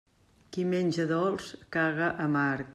[0.55, 2.67] Qui menja dolç, caga amarg.